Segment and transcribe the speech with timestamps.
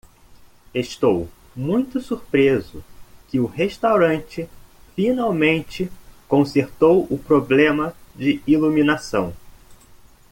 [0.73, 2.83] Estou muito surpreso
[3.27, 4.49] que o restaurante
[4.95, 5.91] finalmente
[6.27, 9.31] consertou o problema de iluminação.